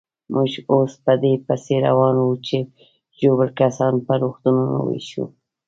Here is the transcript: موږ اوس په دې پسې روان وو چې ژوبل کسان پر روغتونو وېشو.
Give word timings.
موږ 0.33 0.51
اوس 0.73 0.91
په 1.05 1.13
دې 1.21 1.33
پسې 1.45 1.75
روان 1.87 2.15
وو 2.19 2.33
چې 2.47 2.57
ژوبل 3.19 3.49
کسان 3.59 3.93
پر 4.05 4.17
روغتونو 4.23 4.63
وېشو. 4.87 5.23